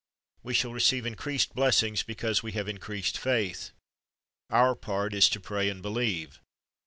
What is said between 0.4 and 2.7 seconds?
We shall receive increased blessings because we have